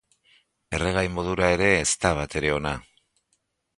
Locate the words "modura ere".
1.17-1.67